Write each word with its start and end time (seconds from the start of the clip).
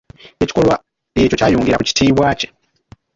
Ekikolwa 0.43 0.75
ekyo 1.21 1.35
kyayongera 1.39 1.79
ku 1.79 1.85
kitiibwa 1.89 2.27
kye. 2.39 2.47